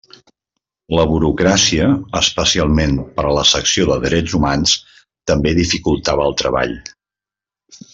La 0.99 1.03
burocràcia, 1.11 1.89
especialment 2.21 2.97
per 3.19 3.27
a 3.27 3.35
la 3.41 3.45
secció 3.53 3.87
de 3.93 4.01
drets 4.09 4.37
humans, 4.41 4.77
també 5.33 5.57
dificultava 5.65 6.31
el 6.31 6.39
treball. 6.45 6.79